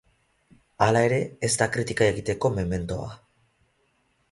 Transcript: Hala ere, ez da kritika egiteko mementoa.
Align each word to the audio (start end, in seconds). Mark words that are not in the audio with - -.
Hala 0.85 1.03
ere, 1.09 1.19
ez 1.49 1.51
da 1.63 1.69
kritika 1.77 2.09
egiteko 2.15 2.53
mementoa. 2.57 3.13